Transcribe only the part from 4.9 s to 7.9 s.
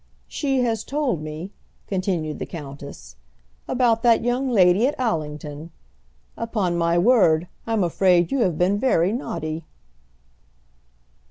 Allington. Upon my word, I'm